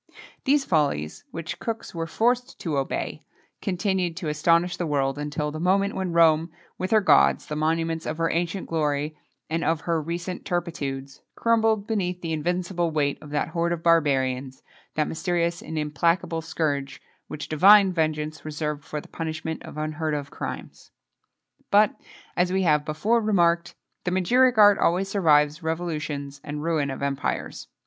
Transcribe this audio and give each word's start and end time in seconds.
[XXII 0.01 0.17
30] 0.17 0.23
These 0.45 0.65
follies, 0.65 1.23
which 1.29 1.59
cooks 1.59 1.93
were 1.93 2.07
forced 2.07 2.59
to 2.59 2.75
obey, 2.79 3.23
continued 3.61 4.17
to 4.17 4.29
astonish 4.29 4.75
the 4.75 4.87
world 4.87 5.19
until 5.19 5.51
the 5.51 5.59
moment 5.59 5.93
when 5.93 6.11
Rome 6.11 6.49
with 6.79 6.89
her 6.89 7.01
gods, 7.01 7.45
the 7.45 7.55
monuments 7.55 8.07
of 8.07 8.17
her 8.17 8.31
ancient 8.31 8.67
glory, 8.67 9.15
and 9.47 9.63
of 9.63 9.81
her 9.81 10.01
recent 10.01 10.43
turpitudes 10.43 11.21
crumbled 11.35 11.85
beneath 11.85 12.19
the 12.21 12.33
invincible 12.33 12.89
weight 12.89 13.19
of 13.21 13.29
that 13.29 13.49
horde 13.49 13.73
of 13.73 13.83
barbarians, 13.83 14.63
that 14.95 15.07
mysterious 15.07 15.61
and 15.61 15.77
implacable 15.77 16.41
scourge, 16.41 16.99
which 17.27 17.47
Divine 17.47 17.93
vengeance 17.93 18.43
reserved 18.43 18.83
for 18.83 18.99
the 19.01 19.07
punishment 19.07 19.61
of 19.61 19.77
unheard 19.77 20.15
of 20.15 20.31
crimes. 20.31 20.89
But, 21.69 21.93
as 22.35 22.51
we 22.51 22.63
have 22.63 22.85
before 22.85 23.21
remarked, 23.21 23.75
the 24.05 24.09
magiric 24.11 24.57
art 24.57 24.79
always 24.79 25.09
survives 25.09 25.61
revolutions 25.61 26.41
and 26.43 26.63
ruin 26.63 26.89
of 26.89 27.03
empires. 27.03 27.67